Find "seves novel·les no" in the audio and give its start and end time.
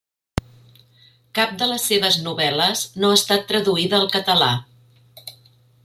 1.91-3.13